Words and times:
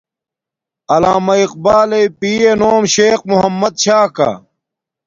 علامہ 0.93 1.35
اقبال 1.45 1.89
یݵ 1.99 2.07
پیے 2.19 2.49
نوم 2.59 2.83
شیخ 2.93 3.19
محمد 3.31 3.73
چھا 3.83 3.99
کا 4.15 4.31